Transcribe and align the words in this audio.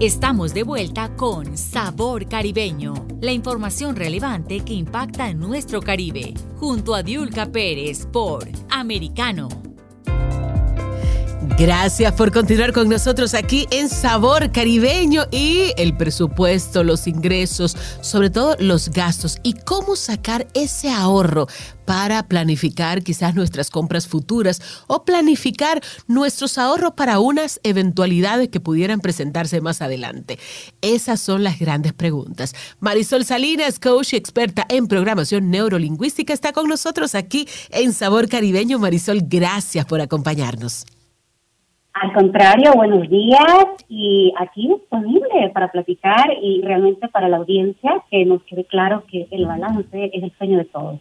Estamos 0.00 0.54
de 0.54 0.62
vuelta 0.62 1.16
con 1.16 1.56
Sabor 1.56 2.28
Caribeño, 2.28 2.94
la 3.20 3.32
información 3.32 3.96
relevante 3.96 4.60
que 4.60 4.72
impacta 4.72 5.28
en 5.28 5.40
nuestro 5.40 5.80
Caribe, 5.82 6.34
junto 6.54 6.94
a 6.94 7.02
Diulca 7.02 7.46
Pérez 7.46 8.06
por 8.06 8.48
Americano. 8.70 9.67
Gracias 11.56 12.12
por 12.12 12.32
continuar 12.32 12.72
con 12.72 12.88
nosotros 12.88 13.34
aquí 13.34 13.66
en 13.70 13.88
Sabor 13.88 14.52
Caribeño 14.52 15.24
y 15.30 15.72
el 15.76 15.96
presupuesto, 15.96 16.84
los 16.84 17.06
ingresos, 17.06 17.76
sobre 18.00 18.30
todo 18.30 18.56
los 18.60 18.90
gastos 18.90 19.38
y 19.42 19.54
cómo 19.54 19.96
sacar 19.96 20.46
ese 20.54 20.90
ahorro 20.90 21.46
para 21.84 22.28
planificar 22.28 23.02
quizás 23.02 23.34
nuestras 23.34 23.70
compras 23.70 24.06
futuras 24.06 24.60
o 24.86 25.04
planificar 25.04 25.82
nuestros 26.06 26.58
ahorros 26.58 26.92
para 26.92 27.18
unas 27.18 27.60
eventualidades 27.62 28.50
que 28.50 28.60
pudieran 28.60 29.00
presentarse 29.00 29.60
más 29.60 29.80
adelante. 29.80 30.38
Esas 30.80 31.20
son 31.20 31.42
las 31.42 31.58
grandes 31.58 31.92
preguntas. 31.92 32.54
Marisol 32.78 33.24
Salinas, 33.24 33.80
coach 33.80 34.12
y 34.12 34.16
experta 34.16 34.66
en 34.68 34.86
programación 34.86 35.50
neurolingüística, 35.50 36.32
está 36.32 36.52
con 36.52 36.68
nosotros 36.68 37.14
aquí 37.14 37.48
en 37.70 37.92
Sabor 37.92 38.28
Caribeño. 38.28 38.78
Marisol, 38.78 39.22
gracias 39.24 39.86
por 39.86 40.00
acompañarnos. 40.00 40.84
Al 42.00 42.12
contrario, 42.12 42.74
buenos 42.74 43.10
días 43.10 43.66
y 43.88 44.32
aquí 44.38 44.68
disponible 44.68 45.50
para 45.52 45.72
platicar 45.72 46.30
y 46.40 46.62
realmente 46.62 47.08
para 47.08 47.28
la 47.28 47.38
audiencia 47.38 48.04
que 48.08 48.24
nos 48.24 48.40
quede 48.44 48.64
claro 48.64 49.02
que 49.10 49.26
el 49.32 49.46
balance 49.46 50.10
es 50.12 50.22
el 50.22 50.32
sueño 50.38 50.58
de 50.58 50.64
todos. 50.66 51.00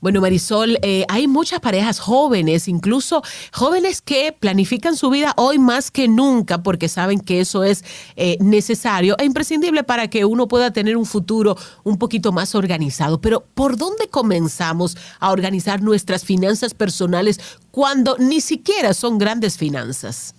Bueno, 0.00 0.20
Marisol, 0.20 0.78
eh, 0.82 1.04
hay 1.08 1.26
muchas 1.26 1.58
parejas 1.58 1.98
jóvenes, 1.98 2.68
incluso 2.68 3.20
jóvenes 3.52 4.00
que 4.00 4.32
planifican 4.32 4.94
su 4.94 5.10
vida 5.10 5.32
hoy 5.36 5.58
más 5.58 5.90
que 5.90 6.06
nunca 6.06 6.62
porque 6.62 6.86
saben 6.86 7.18
que 7.18 7.40
eso 7.40 7.64
es 7.64 7.82
eh, 8.14 8.36
necesario 8.40 9.16
e 9.18 9.24
imprescindible 9.24 9.82
para 9.82 10.06
que 10.06 10.24
uno 10.24 10.46
pueda 10.46 10.72
tener 10.72 10.96
un 10.96 11.04
futuro 11.04 11.56
un 11.82 11.98
poquito 11.98 12.30
más 12.30 12.54
organizado. 12.54 13.20
Pero 13.20 13.42
¿por 13.54 13.76
dónde 13.76 14.08
comenzamos 14.08 14.96
a 15.18 15.32
organizar 15.32 15.82
nuestras 15.82 16.24
finanzas 16.24 16.74
personales 16.74 17.58
cuando 17.72 18.16
ni 18.18 18.40
siquiera 18.40 18.94
son 18.94 19.18
grandes 19.18 19.58
finanzas? 19.58 20.32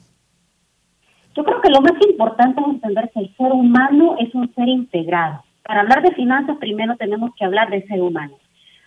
Yo 1.35 1.43
creo 1.43 1.59
que 1.61 1.69
lo 1.69 1.81
más 1.81 1.93
importante 2.09 2.61
es 2.61 2.67
entender 2.67 3.11
que 3.13 3.19
el 3.19 3.35
ser 3.35 3.51
humano 3.51 4.15
es 4.19 4.33
un 4.33 4.53
ser 4.55 4.69
integrado. 4.69 5.43
Para 5.63 5.81
hablar 5.81 6.01
de 6.01 6.15
finanzas, 6.15 6.55
primero 6.59 6.95
tenemos 6.95 7.31
que 7.37 7.43
hablar 7.43 7.69
de 7.69 7.85
ser 7.87 8.01
humano. 8.01 8.35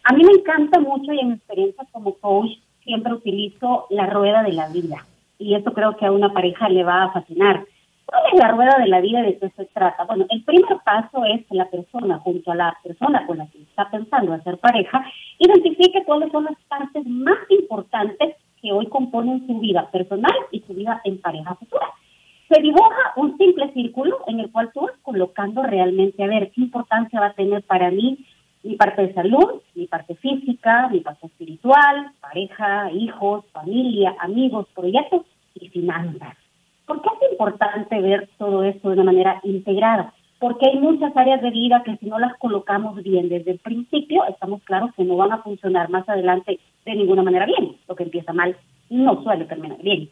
A 0.05 0.13
mí 0.13 0.25
me 0.25 0.33
encanta 0.33 0.81
mucho 0.81 1.13
y 1.13 1.21
en 1.21 1.29
mi 1.29 1.35
experiencia 1.35 1.87
como 1.93 2.15
coach 2.15 2.51
siempre 2.83 3.15
utilizo 3.15 3.87
la 3.91 4.07
rueda 4.07 4.43
de 4.43 4.53
la 4.53 4.69
vida. 4.69 5.07
Y 5.39 5.55
eso 5.55 5.73
creo 5.73 5.97
que 5.97 6.07
a 6.07 6.13
una 6.13 6.33
pareja 6.33 6.69
le 6.69 6.83
va 6.83 7.05
a 7.05 7.13
fascinar. 7.13 7.65
¿Cuál 8.07 8.23
es 8.33 8.39
la 8.39 8.49
rueda 8.49 8.79
de 8.79 8.89
la 8.89 9.01
vida 9.01 9.23
de 9.23 9.39
qué 9.39 9.49
se 9.51 9.65
trata? 9.67 10.05
Bueno, 10.05 10.27
el 10.29 10.43
primer 10.43 10.79
paso 10.85 11.25
es 11.25 11.47
que 11.47 11.55
la 11.55 11.71
persona, 11.71 12.19
junto 12.19 12.51
a 12.51 12.57
la 12.57 12.77
persona 12.83 13.27
con 13.27 13.39
la 13.39 13.47
que 13.47 13.63
está 13.63 13.91
pensando 13.91 14.33
hacer 14.33 14.59
pareja, 14.59 15.05
identifique 15.39 16.05
cuáles 16.05 16.31
son 16.33 16.45
las 16.45 16.59
partes 16.69 17.07
más 17.07 17.39
importantes 17.49 18.37
que 18.61 18.73
hoy 18.73 18.87
componen 18.87 19.47
su 19.47 19.59
vida 19.61 19.89
personal 19.91 20.35
y 20.51 20.61
su 20.61 20.75
vida 20.75 21.01
en 21.05 21.21
pareja 21.21 21.55
futura. 21.55 21.87
Se 22.49 22.61
dibuja 22.61 23.15
un 23.17 23.37
simple 23.39 23.73
círculo 23.73 24.19
en 24.27 24.41
el 24.41 24.51
cual 24.51 24.71
tú 24.75 24.81
vas 24.81 24.93
colocando 25.03 25.63
realmente, 25.63 26.23
a 26.23 26.27
ver, 26.27 26.51
qué 26.51 26.61
importancia 26.61 27.21
va 27.21 27.27
a 27.27 27.35
tener 27.35 27.63
para 27.63 27.91
mí 27.91 28.19
mi 28.63 28.77
parte 28.77 29.07
de 29.07 29.15
salud, 29.15 29.61
mi 29.75 29.87
parte 29.87 30.15
física, 30.17 30.89
mi 30.89 31.01
parte 31.01 31.27
espiritual, 31.27 32.13
pareja, 32.21 32.91
hijos, 32.93 33.45
familia, 33.53 34.15
amigos, 34.21 34.67
proyectos 34.75 35.23
y 35.55 35.69
finanzas. 35.69 36.37
¿Por 36.87 37.03
qué 37.03 37.09
es 37.09 37.33
importante 37.33 38.01
ver 38.01 38.29
todo 38.39 38.63
esto 38.65 38.89
de 38.89 38.95
una 38.95 39.05
manera 39.05 39.41
integrada? 39.43 40.13
Porque 40.39 40.67
hay 40.67 40.79
muchas 40.79 41.17
áreas 41.17 41.41
de 41.41 41.51
vida 41.51 41.83
que 41.85 41.97
si 41.97 42.07
no 42.07 42.19
las 42.19 42.37
colocamos 42.39 43.01
bien 43.03 43.29
desde 43.29 43.53
el 43.53 43.59
principio, 43.59 44.25
estamos 44.27 44.63
claros 44.65 44.91
que 44.97 45.05
no 45.05 45.17
van 45.17 45.33
a 45.33 45.43
funcionar 45.43 45.89
más 45.89 46.09
adelante 46.09 46.59
de 46.85 46.95
ninguna 46.95 47.23
manera 47.23 47.47
bien. 47.47 47.77
Lo 47.89 47.95
que 47.95 48.03
empieza 48.05 48.33
mal 48.33 48.57
no 48.91 49.23
suele 49.23 49.45
terminar 49.45 49.81
bien. 49.83 50.11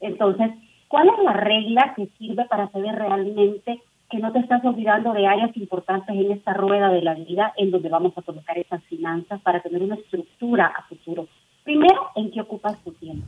Entonces, 0.00 0.50
¿cuál 0.88 1.08
es 1.08 1.24
la 1.24 1.32
regla 1.32 1.94
que 1.96 2.06
sirve 2.18 2.44
para 2.44 2.68
saber 2.68 2.94
realmente 2.94 3.80
que 4.10 4.18
no 4.18 4.32
te 4.32 4.40
estás 4.40 4.64
olvidando 4.64 5.12
de 5.12 5.26
áreas 5.26 5.56
importantes 5.56 6.14
en 6.14 6.32
esta 6.32 6.52
rueda 6.52 6.90
de 6.90 7.00
la 7.00 7.14
vida 7.14 7.52
en 7.56 7.70
donde 7.70 7.88
vamos 7.88 8.12
a 8.16 8.22
colocar 8.22 8.58
esas 8.58 8.82
finanzas 8.84 9.40
para 9.40 9.60
tener 9.60 9.82
una 9.82 9.94
estructura 9.94 10.66
a 10.66 10.82
futuro. 10.82 11.28
Primero, 11.62 12.08
¿en 12.16 12.30
qué 12.32 12.40
ocupas 12.40 12.76
tu 12.82 12.92
tiempo? 12.92 13.24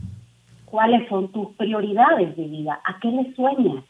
¿Cuáles 0.65 1.07
son 1.07 1.29
tus 1.31 1.49
prioridades 1.55 2.35
de 2.35 2.43
vida? 2.43 2.81
¿A 2.83 2.99
qué 2.99 3.07
le 3.09 3.33
sueñas? 3.33 3.85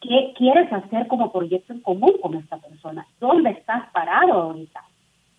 ¿Qué 0.00 0.32
quieres 0.36 0.72
hacer 0.72 1.06
como 1.08 1.30
proyecto 1.30 1.72
en 1.72 1.80
común 1.80 2.12
con 2.22 2.34
esta 2.34 2.56
persona? 2.56 3.06
¿Dónde 3.20 3.50
estás 3.50 3.90
parado 3.92 4.32
ahorita? 4.32 4.82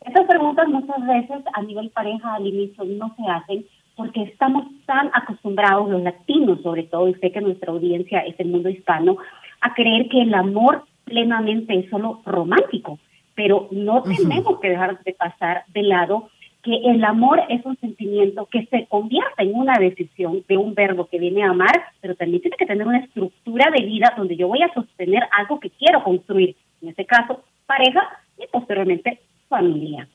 Estas 0.06 0.28
preguntas 0.28 0.68
muchas 0.68 1.06
veces 1.08 1.44
a 1.54 1.62
nivel 1.64 1.90
pareja 1.90 2.36
al 2.36 2.46
inicio 2.46 2.84
no 2.86 3.16
se 3.16 3.24
hacen 3.28 3.66
porque 3.96 4.24
estamos 4.24 4.66
tan 4.86 5.10
acostumbrados, 5.14 5.90
los 5.90 6.02
latinos 6.02 6.62
sobre 6.62 6.84
todo, 6.84 7.10
y 7.10 7.16
sé 7.16 7.32
que 7.32 7.42
nuestra 7.42 7.72
audiencia 7.72 8.20
es 8.20 8.40
el 8.40 8.48
mundo 8.48 8.70
hispano, 8.70 9.18
a 9.62 9.74
creer 9.74 10.08
que 10.08 10.22
el 10.22 10.34
amor 10.34 10.86
plenamente 11.10 11.78
es 11.78 11.90
solo 11.90 12.22
romántico, 12.26 13.00
pero 13.36 13.68
no 13.72 14.04
tenemos 14.04 14.60
que 14.60 14.70
dejar 14.70 15.04
de 15.04 15.14
pasar 15.14 15.64
de 15.74 15.84
lado 15.84 16.30
que 16.64 16.76
el 16.76 17.04
amor 17.06 17.42
es 17.50 17.66
un 17.66 17.78
sentimiento 17.80 18.48
que 18.52 18.66
se 18.66 18.86
convierte 18.88 19.44
en 19.44 19.56
una 19.56 19.78
decisión 19.80 20.44
de 20.48 20.58
un 20.58 20.76
verbo 20.76 21.08
que 21.08 21.18
viene 21.18 21.44
a 21.44 21.52
amar, 21.52 21.86
pero 22.02 22.16
también 22.16 22.42
tiene 22.42 22.58
que 22.58 22.66
tener 22.66 22.86
una 22.86 23.00
estructura 23.00 23.72
de 23.72 23.86
vida 23.86 24.14
donde 24.18 24.36
yo 24.36 24.48
voy 24.48 24.62
a 24.62 24.74
sostener 24.74 25.24
algo 25.38 25.60
que 25.60 25.70
quiero 25.70 26.04
construir, 26.04 26.56
en 26.82 26.90
este 26.90 27.06
caso 27.06 27.44
pareja 27.66 28.02
y 28.38 28.48
posteriormente 28.48 29.20
familia. 29.48 30.08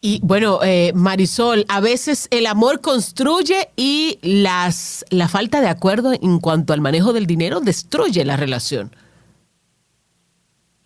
Y 0.00 0.20
bueno, 0.22 0.60
eh, 0.62 0.92
Marisol, 0.94 1.64
a 1.68 1.80
veces 1.80 2.28
el 2.30 2.46
amor 2.46 2.80
construye 2.80 3.68
y 3.76 4.18
las, 4.22 5.04
la 5.10 5.26
falta 5.26 5.60
de 5.60 5.68
acuerdo 5.68 6.12
en 6.12 6.38
cuanto 6.38 6.72
al 6.72 6.80
manejo 6.80 7.12
del 7.12 7.26
dinero 7.26 7.60
destruye 7.60 8.24
la 8.24 8.36
relación. 8.36 8.92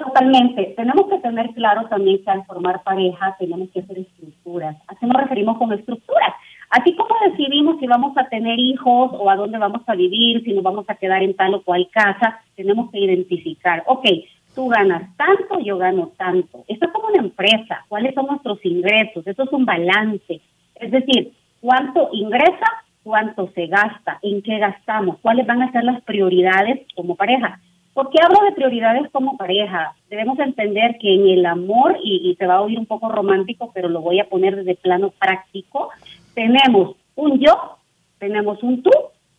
Totalmente. 0.03 0.75
Tenemos 0.77 1.09
que 1.09 1.19
tener 1.19 1.51
claro 1.51 1.87
también 1.89 2.23
que 2.25 2.31
al 2.31 2.45
formar 2.45 2.83
pareja 2.83 3.37
tenemos 3.39 3.71
que 3.71 3.81
hacer 3.81 4.01
estructuras. 4.01 4.77
¿A 4.89 4.97
qué 4.97 5.07
nos 5.07 5.17
referimos 5.17 5.59
con 5.59 5.73
estructuras? 5.73 6.35
Así 6.71 6.97
como 6.97 7.15
decidimos 7.31 7.79
si 7.79 7.87
vamos 7.87 8.17
a 8.17 8.29
tener 8.29 8.59
hijos 8.59 9.13
o 9.13 9.31
a 9.31 9.37
dónde 9.37 9.59
vamos 9.59 9.83
a 9.87 9.95
vivir, 9.95 10.43
si 10.43 10.53
nos 10.53 10.65
vamos 10.65 10.87
a 10.89 10.97
quedar 10.97 11.23
en 11.23 11.35
tal 11.35 11.55
o 11.55 11.63
cual 11.63 11.89
casa, 11.93 12.41
tenemos 12.57 12.91
que 12.91 12.99
identificar, 12.99 13.85
ok, 13.87 14.07
tú 14.55 14.69
ganas 14.69 15.15
tanto, 15.17 15.61
yo 15.61 15.79
gano 15.79 16.13
tanto. 16.17 16.65
Esto 16.67 16.87
es 16.87 16.93
como 16.93 17.09
una 17.09 17.23
empresa, 17.23 17.85
¿cuáles 17.89 18.15
son 18.15 18.27
nuestros 18.27 18.65
ingresos? 18.65 19.27
Eso 19.27 19.43
es 19.45 19.53
un 19.53 19.65
balance. 19.65 20.41
Es 20.77 20.91
decir, 20.91 21.33
cuánto 21.61 22.09
ingresa, 22.13 22.85
cuánto 23.05 23.51
se 23.55 23.67
gasta, 23.67 24.19
en 24.23 24.43
qué 24.43 24.59
gastamos, 24.59 25.19
cuáles 25.21 25.47
van 25.47 25.63
a 25.63 25.71
ser 25.73 25.85
las 25.85 26.03
prioridades 26.03 26.87
como 26.97 27.15
pareja. 27.15 27.61
¿Por 27.95 28.09
qué 28.11 28.19
hablo 28.23 28.41
de 28.45 28.53
prioridades 28.53 29.11
como 29.11 29.37
pareja? 29.37 29.95
Debemos 30.09 30.39
entender 30.39 30.97
que 30.99 31.15
en 31.15 31.29
el 31.29 31.45
amor, 31.45 31.99
y, 32.03 32.31
y 32.31 32.37
se 32.37 32.47
va 32.47 32.55
a 32.55 32.63
oír 32.63 32.79
un 32.79 32.87
poco 32.87 33.11
romántico, 33.11 33.71
pero 33.75 33.89
lo 33.89 34.01
voy 34.01 34.19
a 34.19 34.29
poner 34.29 34.57
desde 34.57 34.77
plano 34.77 35.11
práctico, 35.19 35.91
tenemos 36.35 36.97
un 37.17 37.39
yo, 37.39 37.77
tenemos 38.19 38.63
un 38.63 38.83
tú 38.83 38.91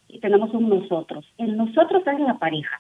y 0.07 0.19
tenemos 0.19 0.53
un 0.53 0.69
nosotros. 0.69 1.25
El 1.37 1.57
nosotros 1.57 2.03
es 2.05 2.19
la 2.19 2.35
pareja. 2.35 2.79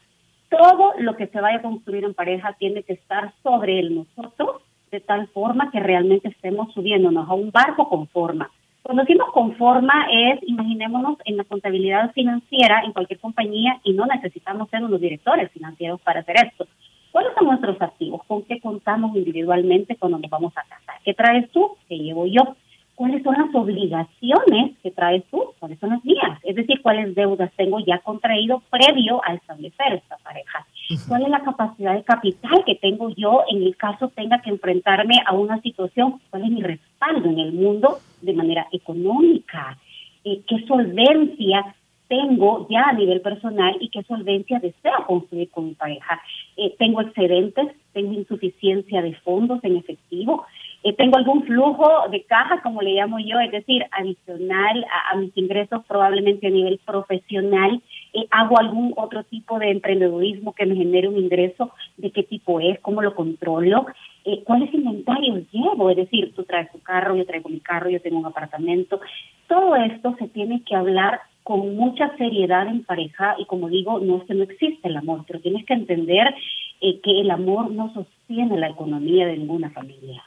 Todo 0.49 0.93
lo 0.99 1.15
que 1.15 1.27
se 1.27 1.41
vaya 1.41 1.57
a 1.57 1.61
construir 1.63 2.03
en 2.03 2.13
pareja 2.13 2.53
tiene 2.59 2.83
que 2.83 2.93
estar 2.93 3.33
sobre 3.41 3.79
el 3.79 3.95
nosotros, 3.95 4.61
de 4.91 4.99
tal 4.99 5.27
forma 5.29 5.71
que 5.71 5.79
realmente 5.79 6.27
estemos 6.27 6.71
subiéndonos 6.73 7.27
a 7.27 7.33
un 7.33 7.49
barco 7.49 7.89
con 7.89 8.07
forma. 8.07 8.51
Cuando 8.83 9.03
decimos 9.03 9.31
con 9.31 9.55
forma 9.55 10.07
es, 10.11 10.39
imaginémonos 10.45 11.17
en 11.23 11.37
la 11.37 11.45
contabilidad 11.45 12.11
financiera 12.11 12.81
en 12.83 12.91
cualquier 12.91 13.17
compañía 13.19 13.79
y 13.83 13.93
no 13.93 14.05
necesitamos 14.05 14.69
ser 14.69 14.83
unos 14.83 14.99
directores 14.99 15.49
financieros 15.51 16.01
para 16.01 16.19
hacer 16.19 16.35
esto. 16.35 16.67
¿Cuáles 17.13 17.33
son 17.33 17.47
nuestros 17.47 17.81
activos? 17.81 18.21
¿Con 18.27 18.43
qué 18.43 18.59
contamos 18.59 19.15
individualmente 19.15 19.95
cuando 19.95 20.17
nos 20.17 20.29
vamos 20.29 20.51
a 20.57 20.63
casar? 20.63 20.95
¿Qué 21.05 21.13
traes 21.13 21.49
tú? 21.51 21.77
¿Qué 21.87 21.97
llevo 21.97 22.25
yo? 22.25 22.57
¿Cuáles 22.95 23.23
son 23.23 23.33
las 23.33 23.53
obligaciones 23.55 24.77
que 24.83 24.91
traes 24.91 25.23
tú? 25.31 25.43
¿Cuáles 25.59 25.79
son 25.79 25.89
las 25.89 26.05
mías? 26.05 26.39
Es 26.43 26.55
decir, 26.55 26.81
¿cuáles 26.81 27.15
deudas 27.15 27.51
tengo 27.55 27.79
ya 27.79 27.97
contraído 27.99 28.61
previo 28.69 29.19
a 29.25 29.33
establecer 29.33 29.93
esta 29.93 30.17
pareja? 30.17 30.65
¿Cuál 31.07 31.23
es 31.23 31.29
la 31.29 31.41
capacidad 31.41 31.95
de 31.95 32.03
capital 32.03 32.63
que 32.65 32.75
tengo 32.75 33.09
yo 33.09 33.43
en 33.49 33.63
el 33.63 33.75
caso 33.77 34.09
tenga 34.09 34.41
que 34.41 34.51
enfrentarme 34.51 35.15
a 35.25 35.33
una 35.33 35.59
situación? 35.61 36.19
¿Cuál 36.29 36.43
es 36.43 36.51
mi 36.51 36.61
respaldo 36.61 37.29
en 37.29 37.39
el 37.39 37.53
mundo 37.53 37.97
de 38.21 38.33
manera 38.33 38.67
económica? 38.71 39.77
Eh, 40.23 40.41
¿Qué 40.47 40.65
solvencia 40.67 41.75
tengo 42.07 42.67
ya 42.69 42.83
a 42.89 42.93
nivel 42.93 43.21
personal 43.21 43.75
y 43.79 43.89
qué 43.89 44.03
solvencia 44.03 44.59
deseo 44.59 45.05
construir 45.07 45.49
con 45.49 45.65
mi 45.65 45.73
pareja? 45.73 46.21
Eh, 46.57 46.75
¿Tengo 46.77 47.01
excedentes? 47.01 47.69
¿Tengo 47.91 48.13
insuficiencia 48.13 49.01
de 49.01 49.15
fondos 49.15 49.63
en 49.63 49.77
efectivo? 49.77 50.45
Eh, 50.83 50.93
tengo 50.93 51.17
algún 51.17 51.43
flujo 51.43 52.09
de 52.11 52.23
caja, 52.23 52.61
como 52.61 52.81
le 52.81 52.95
llamo 52.95 53.17
yo, 53.19 53.39
es 53.39 53.51
decir, 53.51 53.85
adicional 53.91 54.85
a, 55.11 55.15
mis 55.15 55.35
ingresos 55.37 55.81
probablemente 55.87 56.47
a 56.47 56.49
nivel 56.49 56.79
profesional 56.85 57.81
Eh, 58.15 58.27
¿Hago 58.29 58.59
algún 58.59 58.93
otro 58.95 59.23
tipo 59.23 59.57
de 59.57 59.71
emprendedurismo 59.71 60.53
que 60.53 60.67
me 60.67 60.75
genere 60.75 61.07
un 61.07 61.17
ingreso? 61.17 61.71
¿De 61.97 62.11
qué 62.11 62.21
tipo 62.21 62.59
es? 62.59 62.79
¿Cómo 62.81 63.01
lo 63.01 63.15
controlo? 63.15 63.87
Eh, 64.25 64.43
¿Cuáles 64.43 64.71
inventarios 64.73 65.51
llevo? 65.51 65.89
Es 65.89 65.97
decir, 65.97 66.31
tú 66.35 66.43
traes 66.43 66.71
tu 66.71 66.79
carro, 66.79 67.15
yo 67.15 67.25
traigo 67.25 67.49
mi 67.49 67.59
carro, 67.59 67.89
yo 67.89 68.01
tengo 68.01 68.19
un 68.19 68.25
apartamento. 68.27 69.01
Todo 69.47 69.75
esto 69.75 70.15
se 70.19 70.27
tiene 70.27 70.61
que 70.63 70.75
hablar 70.75 71.21
con 71.43 71.75
mucha 71.75 72.15
seriedad 72.17 72.67
en 72.67 72.83
pareja 72.83 73.35
y 73.39 73.45
como 73.45 73.67
digo, 73.67 73.99
no 73.99 74.17
es 74.17 74.29
no 74.29 74.43
existe 74.43 74.87
el 74.87 74.97
amor, 74.97 75.23
pero 75.27 75.39
tienes 75.39 75.65
que 75.65 75.73
entender 75.73 76.35
eh, 76.81 76.99
que 77.01 77.21
el 77.21 77.31
amor 77.31 77.71
no 77.71 77.93
sostiene 77.93 78.57
la 78.57 78.69
economía 78.69 79.25
de 79.25 79.37
ninguna 79.37 79.71
familia. 79.71 80.23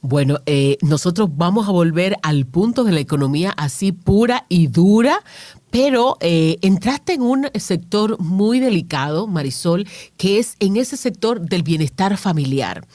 Bueno, 0.00 0.38
eh, 0.46 0.78
nosotros 0.82 1.28
vamos 1.32 1.68
a 1.68 1.72
volver 1.72 2.16
al 2.22 2.46
punto 2.46 2.84
de 2.84 2.92
la 2.92 3.00
economía 3.00 3.52
así 3.56 3.92
pura 3.92 4.46
y 4.48 4.66
dura, 4.66 5.22
pero 5.70 6.18
eh, 6.20 6.58
entraste 6.60 7.14
en 7.14 7.22
un 7.22 7.48
sector 7.54 8.20
muy 8.20 8.60
delicado, 8.60 9.26
Marisol, 9.26 9.86
que 10.16 10.38
es 10.38 10.56
en 10.60 10.76
ese 10.76 10.96
sector 10.96 11.40
del 11.40 11.62
bienestar 11.62 12.18
familiar. 12.18 12.86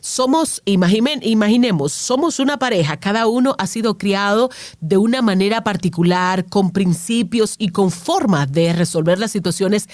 Somos, 0.00 0.60
imaginemos, 0.66 1.92
somos 1.92 2.38
una 2.38 2.58
pareja, 2.58 2.98
cada 2.98 3.26
uno 3.26 3.54
ha 3.58 3.66
sido 3.66 3.96
criado 3.96 4.50
de 4.80 4.98
una 4.98 5.22
manera 5.22 5.64
particular, 5.64 6.46
con 6.46 6.72
principios 6.72 7.54
y 7.58 7.70
con 7.70 7.90
formas 7.90 8.52
de 8.52 8.72
resolver 8.72 9.18
las 9.18 9.30
situaciones 9.30 9.88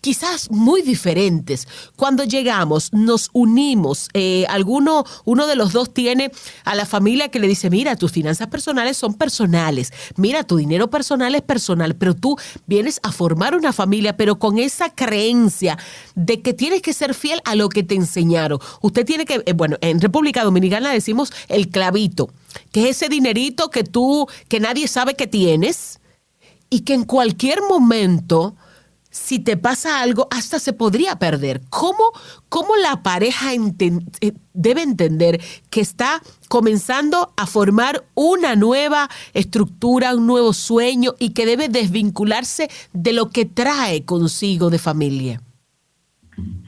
quizás 0.00 0.50
muy 0.50 0.82
diferentes. 0.82 1.68
Cuando 1.96 2.24
llegamos, 2.24 2.92
nos 2.92 3.30
unimos, 3.32 4.08
eh, 4.14 4.46
alguno, 4.48 5.04
uno 5.24 5.46
de 5.46 5.56
los 5.56 5.72
dos 5.72 5.92
tiene 5.92 6.30
a 6.64 6.74
la 6.74 6.86
familia 6.86 7.28
que 7.28 7.40
le 7.40 7.48
dice, 7.48 7.70
mira, 7.70 7.96
tus 7.96 8.12
finanzas 8.12 8.48
personales 8.48 8.96
son 8.96 9.14
personales, 9.14 9.92
mira, 10.16 10.44
tu 10.44 10.56
dinero 10.56 10.90
personal 10.90 11.34
es 11.34 11.42
personal, 11.42 11.94
pero 11.96 12.14
tú 12.14 12.36
vienes 12.66 13.00
a 13.02 13.12
formar 13.12 13.54
una 13.54 13.72
familia, 13.72 14.16
pero 14.16 14.38
con 14.38 14.58
esa 14.58 14.94
creencia 14.94 15.78
de 16.14 16.40
que 16.40 16.54
tienes 16.54 16.82
que 16.82 16.92
ser 16.92 17.14
fiel 17.14 17.40
a 17.44 17.54
lo 17.54 17.68
que 17.68 17.82
te 17.82 17.94
enseñaron. 17.94 18.58
Usted 18.80 19.04
tiene 19.04 19.24
que, 19.24 19.42
eh, 19.44 19.52
bueno, 19.52 19.76
en 19.80 20.00
República 20.00 20.44
Dominicana 20.44 20.92
decimos 20.92 21.32
el 21.48 21.68
clavito, 21.68 22.30
que 22.72 22.88
es 22.88 23.00
ese 23.00 23.08
dinerito 23.08 23.70
que 23.70 23.84
tú, 23.84 24.26
que 24.48 24.60
nadie 24.60 24.88
sabe 24.88 25.14
que 25.14 25.26
tienes 25.26 26.00
y 26.68 26.80
que 26.80 26.94
en 26.94 27.04
cualquier 27.04 27.60
momento 27.62 28.54
si 29.10 29.42
te 29.42 29.56
pasa 29.56 30.02
algo, 30.02 30.28
hasta 30.30 30.58
se 30.58 30.72
podría 30.72 31.16
perder. 31.16 31.60
¿Cómo, 31.68 32.12
cómo 32.48 32.76
la 32.76 33.02
pareja 33.02 33.52
eh, 33.52 34.32
debe 34.54 34.82
entender 34.82 35.40
que 35.70 35.80
está 35.80 36.20
comenzando 36.48 37.32
a 37.36 37.46
formar 37.46 38.02
una 38.14 38.54
nueva 38.54 39.08
estructura, 39.34 40.14
un 40.14 40.26
nuevo 40.26 40.52
sueño 40.52 41.12
y 41.18 41.34
que 41.34 41.46
debe 41.46 41.68
desvincularse 41.68 42.68
de 42.92 43.12
lo 43.12 43.30
que 43.30 43.44
trae 43.44 44.04
consigo 44.04 44.70
de 44.70 44.78
familia? 44.78 45.40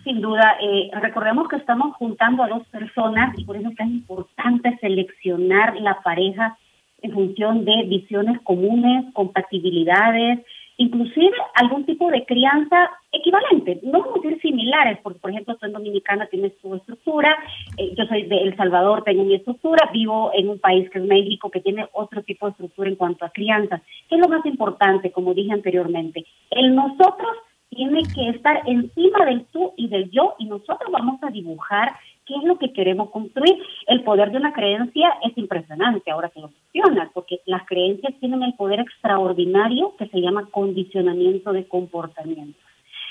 Sin 0.05 0.21
duda, 0.21 0.57
eh, 0.61 0.91
recordemos 1.01 1.49
que 1.49 1.57
estamos 1.57 1.95
juntando 1.97 2.43
a 2.43 2.49
dos 2.49 2.67
personas 2.69 3.39
y 3.39 3.45
por 3.45 3.57
eso 3.57 3.69
es 3.69 3.77
tan 3.77 3.91
importante 3.91 4.77
seleccionar 4.81 5.81
la 5.81 6.03
pareja 6.03 6.59
en 7.03 7.13
función 7.13 7.65
de 7.65 7.85
visiones 7.85 8.41
comunes, 8.43 9.07
compatibilidades, 9.15 10.41
inclusive 10.77 11.37
algún 11.55 11.85
tipo 11.85 12.11
de 12.11 12.25
crianza 12.25 12.91
equivalente, 13.13 13.81
no 13.83 14.01
vamos 14.01 14.19
a 14.19 14.21
decir 14.23 14.41
similares, 14.41 14.99
porque 15.03 15.19
por 15.19 15.31
ejemplo 15.31 15.57
en 15.61 15.73
Dominicana 15.73 16.27
tienes 16.27 16.57
tu 16.59 16.75
estructura, 16.75 17.37
eh, 17.77 17.95
yo 17.97 18.05
soy 18.07 18.25
de 18.25 18.39
El 18.39 18.57
Salvador, 18.57 19.05
tengo 19.05 19.25
mi 19.25 19.35
estructura, 19.35 19.91
vivo 19.93 20.31
en 20.35 20.49
un 20.49 20.59
país 20.59 20.89
que 20.91 20.99
es 20.99 21.05
México, 21.05 21.51
que 21.51 21.61
tiene 21.61 21.87
otro 21.93 22.23
tipo 22.23 22.47
de 22.47 22.53
estructura 22.53 22.89
en 22.89 22.97
cuanto 22.97 23.25
a 23.25 23.31
crianza. 23.31 23.83
¿Qué 24.09 24.17
es 24.17 24.21
lo 24.21 24.29
más 24.29 24.45
importante, 24.47 25.13
como 25.13 25.35
dije 25.35 25.53
anteriormente? 25.53 26.25
El 26.51 26.75
nosotros 26.75 27.37
tiene 27.75 28.03
que 28.15 28.29
estar 28.29 28.63
encima 28.67 29.25
del 29.25 29.45
tú 29.47 29.73
y 29.77 29.89
del 29.89 30.11
yo 30.11 30.35
y 30.39 30.45
nosotros 30.45 30.91
vamos 30.91 31.23
a 31.23 31.31
dibujar 31.31 31.93
qué 32.27 32.35
es 32.37 32.45
lo 32.45 32.59
que 32.59 32.73
queremos 32.73 33.11
construir. 33.11 33.57
El 33.87 34.03
poder 34.03 34.31
de 34.31 34.39
una 34.39 34.53
creencia 34.53 35.15
es 35.23 35.37
impresionante 35.37 36.11
ahora 36.11 36.29
que 36.29 36.41
lo 36.41 36.51
funciona, 36.51 37.11
porque 37.15 37.41
las 37.47 37.67
creencias 37.67 38.15
tienen 38.21 38.43
el 38.43 38.55
poder 38.55 38.81
extraordinario 38.81 39.97
que 39.97 40.07
se 40.09 40.21
llama 40.21 40.49
condicionamiento 40.51 41.53
de 41.53 41.67
comportamiento. 41.67 42.59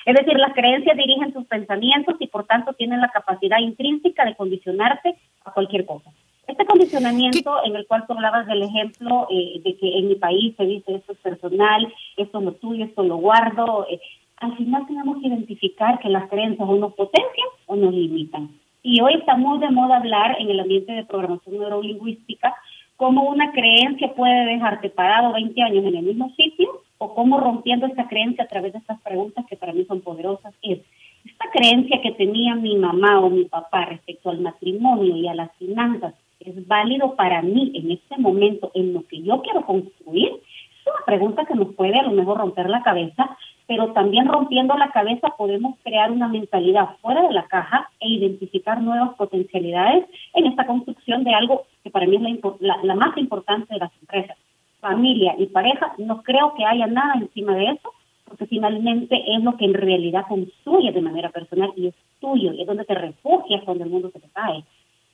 Es 0.05 0.15
decir, 0.15 0.37
las 0.37 0.53
creencias 0.53 0.97
dirigen 0.97 1.33
tus 1.33 1.45
pensamientos 1.45 2.15
y 2.19 2.27
por 2.27 2.45
tanto 2.45 2.73
tienen 2.73 3.01
la 3.01 3.09
capacidad 3.09 3.59
intrínseca 3.59 4.25
de 4.25 4.35
condicionarte 4.35 5.15
a 5.45 5.51
cualquier 5.51 5.85
cosa. 5.85 6.11
Este 6.47 6.65
condicionamiento 6.65 7.63
en 7.63 7.75
el 7.75 7.85
cual 7.85 8.05
tú 8.07 8.13
hablabas 8.13 8.47
del 8.47 8.63
ejemplo 8.63 9.27
eh, 9.29 9.61
de 9.63 9.77
que 9.77 9.97
en 9.99 10.07
mi 10.07 10.15
país 10.15 10.55
se 10.57 10.65
dice 10.65 10.95
esto 10.95 11.13
es 11.13 11.19
personal, 11.19 11.93
esto 12.17 12.39
es 12.39 12.43
lo 12.43 12.51
tuyo, 12.53 12.85
esto 12.85 13.03
lo 13.03 13.17
guardo, 13.17 13.85
eh, 13.89 14.01
al 14.41 14.57
final 14.57 14.85
tenemos 14.87 15.21
que 15.21 15.27
identificar 15.27 15.99
que 15.99 16.09
las 16.09 16.29
creencias 16.29 16.67
o 16.67 16.75
nos 16.75 16.93
potencian 16.93 17.47
o 17.67 17.75
nos 17.75 17.93
limitan. 17.93 18.49
Y 18.83 18.99
hoy 19.01 19.13
está 19.13 19.37
muy 19.37 19.59
de 19.59 19.69
moda 19.69 19.97
hablar 19.97 20.35
en 20.39 20.49
el 20.49 20.59
ambiente 20.59 20.91
de 20.91 21.05
programación 21.05 21.59
neurolingüística 21.59 22.55
cómo 22.97 23.23
una 23.23 23.51
creencia 23.51 24.13
puede 24.13 24.45
dejarte 24.45 24.89
parado 24.89 25.33
20 25.33 25.61
años 25.61 25.85
en 25.85 25.95
el 25.95 26.05
mismo 26.05 26.31
sitio 26.35 26.69
o 26.97 27.13
cómo 27.13 27.39
rompiendo 27.39 27.85
esa 27.85 28.07
creencia 28.07 28.43
a 28.43 28.47
través 28.47 28.73
de 28.73 28.79
estas 28.79 28.99
preguntas 29.01 29.45
que 29.47 29.55
para 29.55 29.73
mí 29.73 29.85
son 29.85 30.01
poderosas 30.01 30.53
es 30.61 30.79
esta 31.25 31.45
creencia 31.51 32.01
que 32.01 32.11
tenía 32.11 32.53
mi 32.55 32.75
mamá 32.77 33.19
o 33.19 33.29
mi 33.29 33.45
papá 33.45 33.85
respecto 33.85 34.29
al 34.29 34.39
matrimonio 34.41 35.15
y 35.15 35.27
a 35.27 35.33
las 35.33 35.51
finanzas 35.57 36.13
es 36.39 36.67
válido 36.67 37.15
para 37.15 37.41
mí 37.41 37.71
en 37.73 37.91
este 37.91 38.17
momento 38.17 38.71
en 38.75 38.93
lo 38.93 39.03
que 39.07 39.21
yo 39.23 39.41
quiero 39.41 39.65
construir 39.65 40.33
es 40.33 40.87
una 40.87 41.05
pregunta 41.05 41.45
que 41.45 41.55
nos 41.55 41.73
puede 41.73 41.97
a 41.97 42.03
lo 42.03 42.11
mejor 42.11 42.37
romper 42.37 42.69
la 42.69 42.83
cabeza 42.83 43.35
pero 43.71 43.93
también 43.93 44.27
rompiendo 44.27 44.75
la 44.75 44.91
cabeza 44.91 45.29
podemos 45.37 45.77
crear 45.81 46.11
una 46.11 46.27
mentalidad 46.27 46.97
fuera 47.01 47.25
de 47.25 47.33
la 47.33 47.43
caja 47.43 47.89
e 48.01 48.09
identificar 48.09 48.81
nuevas 48.81 49.15
potencialidades 49.15 50.07
en 50.33 50.47
esta 50.47 50.67
construcción 50.67 51.23
de 51.23 51.33
algo 51.33 51.63
que 51.81 51.89
para 51.89 52.05
mí 52.05 52.17
es 52.17 52.39
la, 52.59 52.95
más 52.95 53.15
importante 53.15 53.73
de 53.73 53.79
las 53.79 53.91
empresas. 54.01 54.35
Familia 54.81 55.35
y 55.37 55.45
pareja, 55.45 55.93
no 55.99 56.21
creo 56.21 56.53
que 56.55 56.65
haya 56.65 56.85
nada 56.87 57.13
encima 57.15 57.55
de 57.55 57.67
eso, 57.67 57.93
porque 58.25 58.45
finalmente 58.45 59.15
es 59.25 59.41
lo 59.41 59.55
que 59.55 59.63
en 59.63 59.73
realidad 59.73 60.25
construye 60.27 60.91
de 60.91 61.01
manera 61.01 61.29
personal 61.29 61.71
y 61.77 61.87
es 61.87 61.95
tuyo, 62.19 62.51
y 62.51 62.59
es 62.59 62.67
donde 62.67 62.83
te 62.83 62.95
refugias 62.95 63.63
cuando 63.63 63.85
el 63.85 63.89
mundo 63.89 64.11
se 64.11 64.19
te 64.19 64.27
cae. 64.33 64.65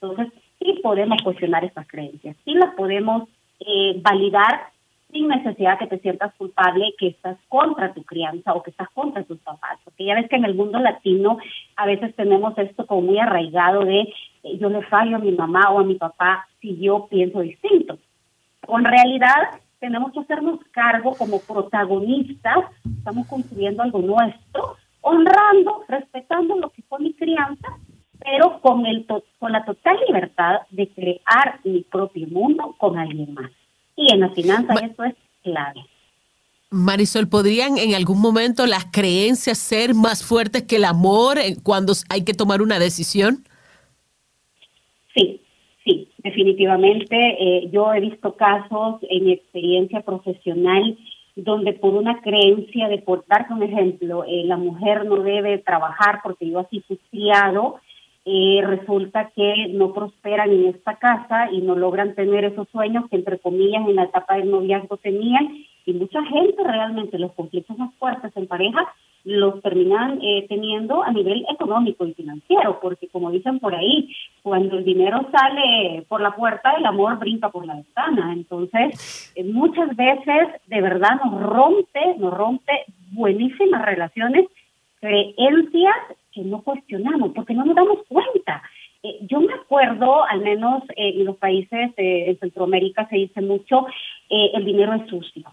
Entonces, 0.01 0.33
sí 0.57 0.79
podemos 0.81 1.21
cuestionar 1.21 1.63
estas 1.63 1.87
creencias, 1.87 2.35
sí 2.43 2.55
las 2.55 2.73
podemos 2.73 3.29
eh, 3.59 4.01
validar 4.01 4.71
sin 5.11 5.27
necesidad 5.27 5.79
que 5.79 5.87
te 5.87 5.99
sientas 5.99 6.33
culpable 6.35 6.93
que 6.97 7.07
estás 7.07 7.37
contra 7.47 7.93
tu 7.93 8.03
crianza 8.03 8.53
o 8.53 8.61
que 8.61 8.71
estás 8.71 8.89
contra 8.89 9.23
tus 9.23 9.39
papás. 9.39 9.79
Porque 9.83 10.05
ya 10.05 10.15
ves 10.15 10.29
que 10.29 10.35
en 10.35 10.45
el 10.45 10.55
mundo 10.55 10.79
latino 10.79 11.37
a 11.75 11.85
veces 11.85 12.15
tenemos 12.15 12.57
esto 12.57 12.85
como 12.85 13.01
muy 13.01 13.19
arraigado 13.19 13.85
de 13.85 14.01
eh, 14.01 14.57
yo 14.59 14.69
le 14.69 14.81
fallo 14.83 15.15
a 15.15 15.19
mi 15.19 15.31
mamá 15.31 15.71
o 15.71 15.79
a 15.79 15.83
mi 15.83 15.95
papá 15.95 16.47
si 16.59 16.77
yo 16.77 17.07
pienso 17.09 17.39
distinto. 17.39 17.97
Con 18.65 18.83
realidad 18.83 19.61
tenemos 19.79 20.11
que 20.11 20.19
hacernos 20.19 20.59
cargo 20.71 21.15
como 21.15 21.39
protagonistas, 21.39 22.65
estamos 22.97 23.27
construyendo 23.27 23.83
algo 23.83 23.99
nuestro, 23.99 24.75
honrando, 25.01 25.83
respetando 25.87 26.55
lo 26.57 26.69
que 26.71 26.81
fue 26.83 26.99
mi 26.99 27.13
crianza, 27.13 27.67
pero 28.19 28.59
con, 28.59 28.85
el 28.85 29.05
con 29.39 29.51
la 29.51 29.63
total 29.63 29.97
libertad 30.07 30.61
de 30.71 30.89
crear 30.89 31.59
mi 31.63 31.81
propio 31.81 32.27
mundo 32.27 32.75
con 32.77 32.97
alguien 32.97 33.33
más. 33.33 33.51
Y 33.97 34.13
en 34.13 34.21
las 34.21 34.33
finanzas 34.33 34.81
eso 34.81 35.03
es 35.03 35.15
clave. 35.43 35.81
Marisol, 36.69 37.27
¿podrían 37.27 37.77
en 37.77 37.95
algún 37.95 38.21
momento 38.21 38.65
las 38.65 38.85
creencias 38.85 39.57
ser 39.57 39.93
más 39.93 40.23
fuertes 40.23 40.63
que 40.63 40.77
el 40.77 40.85
amor 40.85 41.37
cuando 41.63 41.93
hay 42.09 42.23
que 42.23 42.33
tomar 42.33 42.61
una 42.61 42.77
decisión? 42.77 43.43
Sí, 45.13 45.41
sí, 45.83 46.09
definitivamente. 46.19 47.15
Eh, 47.15 47.69
yo 47.71 47.93
he 47.93 47.99
visto 47.99 48.35
casos 48.35 49.01
en 49.09 49.25
mi 49.25 49.33
experiencia 49.33 50.01
profesional 50.01 50.97
donde 51.37 51.73
por 51.73 51.93
una 51.93 52.19
creencia 52.21 52.87
de, 52.87 52.97
por 52.97 53.23
darte 53.27 53.53
un 53.53 53.61
ejemplo, 53.61 54.23
eh, 54.25 54.43
la 54.45 54.57
mujer 54.57 55.05
no 55.05 55.17
debe 55.21 55.59
trabajar 55.59 56.19
porque 56.23 56.49
yo 56.49 56.59
así 56.59 56.81
fui 56.87 56.99
criado, 57.11 57.75
eh, 58.29 58.61
resulta 58.61 59.29
que 59.33 59.69
no 59.69 59.93
prosperan 59.93 60.51
en 60.51 60.65
esta 60.65 60.95
casa 60.95 61.49
y 61.49 61.61
no 61.61 61.77
logran 61.77 62.13
tener 62.13 62.43
esos 62.43 62.67
sueños 62.69 63.05
que 63.09 63.15
entre 63.15 63.39
comillas 63.39 63.87
en 63.87 63.95
la 63.95 64.03
etapa 64.03 64.35
del 64.35 64.51
noviazgo 64.51 64.97
tenían 64.97 65.63
y 65.85 65.93
mucha 65.93 66.21
gente 66.25 66.61
realmente 66.61 67.17
los 67.17 67.31
conflictos 67.31 67.77
más 67.77 67.95
fuertes 67.95 68.35
en 68.35 68.47
pareja 68.47 68.85
los 69.23 69.61
terminan 69.61 70.19
eh, 70.21 70.45
teniendo 70.49 71.03
a 71.03 71.11
nivel 71.11 71.45
económico 71.49 72.05
y 72.05 72.13
financiero, 72.13 72.81
porque 72.81 73.07
como 73.07 73.31
dicen 73.31 73.59
por 73.59 73.73
ahí, 73.73 74.13
cuando 74.43 74.77
el 74.77 74.83
dinero 74.83 75.25
sale 75.31 76.05
por 76.09 76.19
la 76.19 76.35
puerta, 76.35 76.73
el 76.73 76.85
amor 76.85 77.19
brinca 77.19 77.47
por 77.49 77.65
la 77.65 77.75
ventana. 77.75 78.33
Entonces, 78.33 79.31
eh, 79.35 79.43
muchas 79.45 79.95
veces 79.95 80.49
de 80.67 80.81
verdad 80.81 81.21
nos 81.23 81.41
rompe, 81.43 82.15
nos 82.17 82.33
rompe 82.33 82.73
buenísimas 83.11 83.85
relaciones, 83.85 84.47
creencias 84.99 85.95
que 86.37 86.43
no 86.43 86.61
cuestionamos, 86.61 87.31
porque 87.33 87.55
no 87.55 87.65
nos 87.65 87.75
damos 87.75 87.99
cuenta. 88.07 88.61
Eh, 89.01 89.17
yo 89.29 89.39
me 89.41 89.53
acuerdo, 89.53 90.23
al 90.23 90.41
menos 90.41 90.83
eh, 90.95 91.13
en 91.17 91.25
los 91.25 91.37
países 91.37 91.95
de 91.95 92.37
Centroamérica 92.39 93.07
se 93.09 93.15
dice 93.15 93.41
mucho, 93.41 93.87
eh, 94.29 94.51
el 94.53 94.63
dinero 94.65 94.93
es 94.93 95.09
sucio. 95.09 95.43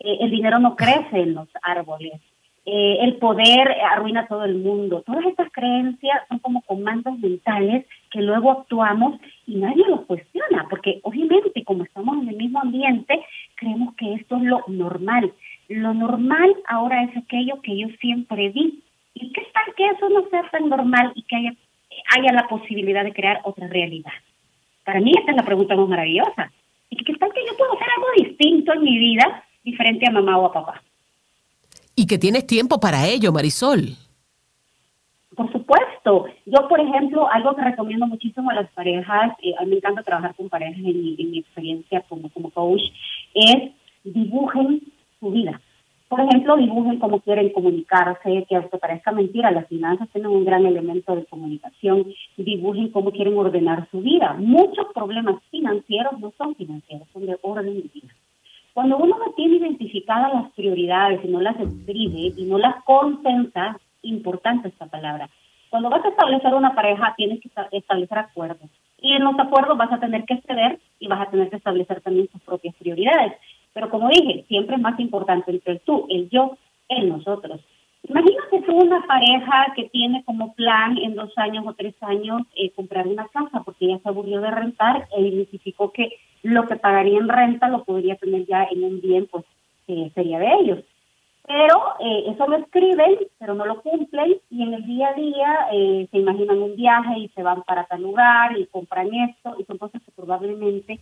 eh, 0.00 0.16
el 0.20 0.30
dinero 0.30 0.58
no 0.58 0.76
crece 0.76 1.18
en 1.20 1.34
los 1.34 1.48
árboles, 1.62 2.20
el 2.66 3.16
poder 3.16 3.66
arruina 3.92 4.26
todo 4.26 4.44
el 4.44 4.54
mundo. 4.54 5.02
Todas 5.04 5.26
estas 5.26 5.52
creencias 5.52 6.22
son 6.28 6.38
como 6.38 6.62
comandos 6.62 7.18
mentales 7.18 7.84
que 8.10 8.22
luego 8.22 8.50
actuamos 8.52 9.20
y 9.46 9.56
nadie 9.56 9.84
los 9.86 10.06
cuestiona, 10.06 10.66
porque 10.70 10.98
obviamente 11.02 11.62
como 11.64 11.84
estamos 11.84 12.22
en 12.22 12.28
el 12.30 12.36
mismo 12.36 12.60
ambiente, 12.60 13.20
creemos 13.56 13.94
que 13.96 14.14
esto 14.14 14.36
es 14.36 14.44
lo 14.44 14.64
normal. 14.68 15.30
Lo 15.68 15.92
normal 15.92 16.56
ahora 16.66 17.02
es 17.04 17.14
aquello 17.18 17.60
que 17.62 17.76
yo 17.76 17.88
siempre 18.00 18.48
vi. 18.48 18.82
¿Y 19.14 19.32
qué 19.32 19.42
tal 19.52 19.74
que 19.76 19.86
eso 19.86 20.08
no 20.08 20.28
sea 20.28 20.48
tan 20.50 20.68
normal 20.68 21.12
y 21.14 21.22
que 21.22 21.36
haya, 21.36 21.54
haya 22.16 22.32
la 22.32 22.48
posibilidad 22.48 23.04
de 23.04 23.12
crear 23.12 23.40
otra 23.44 23.68
realidad? 23.68 24.12
Para 24.84 25.00
mí 25.00 25.12
esta 25.16 25.30
es 25.30 25.36
la 25.36 25.44
pregunta 25.44 25.76
más 25.76 25.88
maravillosa. 25.88 26.52
¿Y 26.90 26.96
qué 26.96 27.14
tal 27.14 27.32
que 27.32 27.46
yo 27.46 27.56
puedo 27.56 27.74
hacer 27.74 27.88
algo 27.96 28.28
distinto 28.28 28.72
en 28.74 28.82
mi 28.82 28.98
vida, 28.98 29.44
diferente 29.64 30.06
a 30.08 30.12
mamá 30.12 30.38
o 30.38 30.46
a 30.46 30.52
papá? 30.52 30.82
Y 31.96 32.06
que 32.06 32.18
tienes 32.18 32.46
tiempo 32.46 32.78
para 32.78 33.06
ello, 33.06 33.32
Marisol. 33.32 33.96
Por 35.34 35.50
supuesto. 35.50 36.26
Yo, 36.44 36.68
por 36.68 36.80
ejemplo, 36.80 37.28
algo 37.30 37.54
que 37.56 37.62
recomiendo 37.62 38.06
muchísimo 38.06 38.50
a 38.50 38.54
las 38.54 38.70
parejas, 38.72 39.32
eh, 39.42 39.54
a 39.58 39.64
mí 39.64 39.70
me 39.70 39.76
encanta 39.76 40.02
trabajar 40.02 40.34
con 40.34 40.48
parejas 40.48 40.76
en 40.76 40.84
mi, 40.84 41.38
experiencia 41.38 42.02
como, 42.08 42.28
como 42.30 42.50
coach, 42.50 42.82
es 43.34 43.72
dibujen 44.04 44.82
su 45.18 45.30
vida. 45.30 45.60
Por 46.14 46.20
ejemplo, 46.20 46.56
dibujen 46.56 47.00
cómo 47.00 47.18
quieren 47.18 47.50
comunicarse, 47.50 48.46
que 48.48 48.54
aunque 48.54 48.78
parezca 48.78 49.10
mentira, 49.10 49.50
las 49.50 49.66
finanzas 49.66 50.08
tienen 50.10 50.30
un 50.30 50.44
gran 50.44 50.64
elemento 50.64 51.16
de 51.16 51.24
comunicación. 51.24 52.06
Dibujen 52.36 52.90
cómo 52.90 53.10
quieren 53.10 53.36
ordenar 53.36 53.88
su 53.90 54.00
vida. 54.00 54.36
Muchos 54.38 54.86
problemas 54.94 55.42
financieros 55.50 56.20
no 56.20 56.32
son 56.38 56.54
financieros, 56.54 57.08
son 57.12 57.26
de 57.26 57.36
orden 57.42 57.74
de 57.74 57.90
vida. 57.92 58.14
Cuando 58.74 58.96
uno 58.96 59.18
no 59.18 59.32
tiene 59.32 59.56
identificadas 59.56 60.32
las 60.32 60.52
prioridades 60.52 61.18
y 61.24 61.26
no 61.26 61.40
las 61.40 61.58
escribe 61.58 62.32
y 62.36 62.44
no 62.44 62.58
las 62.58 62.84
concentra, 62.84 63.76
importante 64.02 64.68
esta 64.68 64.86
palabra. 64.86 65.28
Cuando 65.68 65.90
vas 65.90 66.04
a 66.04 66.10
establecer 66.10 66.54
una 66.54 66.76
pareja, 66.76 67.12
tienes 67.16 67.40
que 67.40 67.50
establecer 67.72 68.18
acuerdos. 68.18 68.70
Y 69.00 69.14
en 69.14 69.24
los 69.24 69.36
acuerdos 69.36 69.76
vas 69.76 69.90
a 69.90 69.98
tener 69.98 70.24
que 70.26 70.40
ceder 70.42 70.78
y 71.00 71.08
vas 71.08 71.26
a 71.26 71.30
tener 71.32 71.50
que 71.50 71.56
establecer 71.56 72.00
también 72.02 72.28
tus 72.28 72.40
propias 72.42 72.76
prioridades. 72.76 73.32
Pero 73.74 73.90
como 73.90 74.08
dije, 74.08 74.44
siempre 74.48 74.76
es 74.76 74.80
más 74.80 74.98
importante 74.98 75.50
entre 75.50 75.80
tú, 75.80 76.06
el 76.08 76.30
yo, 76.30 76.56
el 76.88 77.08
nosotros. 77.08 77.60
Imagínate 78.06 78.62
tú 78.62 78.76
una 78.76 79.06
pareja 79.06 79.72
que 79.74 79.84
tiene 79.84 80.24
como 80.24 80.54
plan 80.54 80.96
en 80.98 81.14
dos 81.14 81.32
años 81.36 81.64
o 81.66 81.74
tres 81.74 81.94
años 82.02 82.42
eh, 82.54 82.70
comprar 82.70 83.06
una 83.06 83.26
casa 83.28 83.62
porque 83.64 83.88
ya 83.88 83.98
se 83.98 84.08
aburrió 84.08 84.40
de 84.40 84.50
rentar 84.50 85.08
e 85.16 85.22
identificó 85.22 85.90
que 85.90 86.10
lo 86.42 86.66
que 86.66 86.76
pagaría 86.76 87.18
en 87.18 87.28
renta 87.28 87.68
lo 87.68 87.84
podría 87.84 88.16
tener 88.16 88.46
ya 88.46 88.64
en 88.70 88.84
un 88.84 89.00
bien, 89.00 89.26
pues 89.26 89.44
sería 90.14 90.38
de 90.38 90.52
ellos. 90.60 90.78
Pero 91.46 91.76
eh, 92.00 92.24
eso 92.28 92.46
lo 92.46 92.56
escriben, 92.56 93.18
pero 93.38 93.54
no 93.54 93.66
lo 93.66 93.82
cumplen 93.82 94.36
y 94.50 94.62
en 94.62 94.74
el 94.74 94.86
día 94.86 95.08
a 95.08 95.14
día 95.14 95.58
eh, 95.72 96.08
se 96.10 96.18
imaginan 96.18 96.58
un 96.58 96.76
viaje 96.76 97.18
y 97.18 97.28
se 97.28 97.42
van 97.42 97.62
para 97.62 97.84
tal 97.84 98.02
lugar 98.02 98.58
y 98.58 98.66
compran 98.66 99.12
esto 99.12 99.54
y 99.58 99.64
son 99.64 99.78
cosas 99.78 100.02
que 100.02 100.12
probablemente 100.12 101.00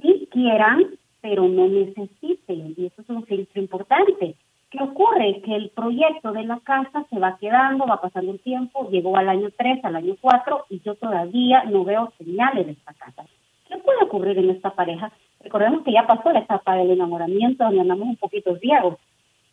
sí 0.00 0.28
quieran, 0.30 0.96
pero 1.24 1.48
no 1.48 1.66
necesiten. 1.66 2.74
Y 2.76 2.84
eso 2.84 3.00
es 3.00 3.08
un 3.08 3.24
filtro 3.24 3.58
importante. 3.58 4.34
¿Qué 4.70 4.78
ocurre? 4.82 5.40
Que 5.42 5.56
el 5.56 5.70
proyecto 5.70 6.32
de 6.32 6.44
la 6.44 6.60
casa 6.60 7.06
se 7.08 7.18
va 7.18 7.38
quedando, 7.38 7.86
va 7.86 7.98
pasando 7.98 8.30
el 8.30 8.40
tiempo, 8.40 8.90
llegó 8.90 9.16
al 9.16 9.30
año 9.30 9.48
3, 9.56 9.82
al 9.86 9.96
año 9.96 10.16
4 10.20 10.66
y 10.68 10.80
yo 10.80 10.96
todavía 10.96 11.64
no 11.64 11.82
veo 11.82 12.12
señales 12.18 12.66
de 12.66 12.72
esta 12.72 12.92
casa. 12.92 13.24
¿Qué 13.66 13.78
puede 13.78 14.04
ocurrir 14.04 14.36
en 14.36 14.50
esta 14.50 14.74
pareja? 14.74 15.12
Recordemos 15.40 15.82
que 15.82 15.92
ya 15.92 16.06
pasó 16.06 16.30
la 16.30 16.40
etapa 16.40 16.76
del 16.76 16.90
enamoramiento, 16.90 17.64
donde 17.64 17.80
andamos 17.80 18.06
un 18.06 18.16
poquito 18.16 18.58
ciegos. 18.58 18.98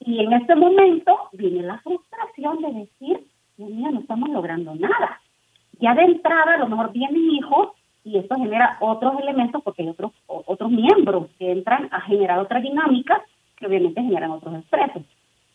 Y 0.02 0.20
en 0.20 0.34
este 0.34 0.56
momento 0.56 1.30
viene 1.32 1.62
la 1.62 1.80
frustración 1.80 2.62
de 2.64 2.74
decir, 2.82 3.28
Dios 3.56 3.70
mío, 3.70 3.92
no 3.92 4.02
estamos 4.02 4.30
logrando 4.30 4.76
nada. 4.76 5.22
Ya 5.80 5.96
de 5.96 6.04
entrada, 6.04 6.56
a 6.56 6.58
lo 6.58 6.68
mejor 6.68 6.92
vienen 6.92 7.32
hijos 7.32 7.70
y 8.04 8.18
esto 8.18 8.36
genera 8.36 8.78
otros 8.80 9.20
elementos 9.20 9.62
porque 9.64 9.84
hay 9.84 9.90
otros, 9.90 10.12
otros 10.28 10.72
miembros 10.72 11.28
que 11.38 11.52
entran 11.52 11.88
a 11.92 12.02
generar 12.02 12.40
otra 12.40 12.60
dinámica 12.60 13.22
que 13.58 13.68
obviamente 13.68 14.02
generan 14.02 14.32
otros 14.32 14.56
expresos. 14.56 15.04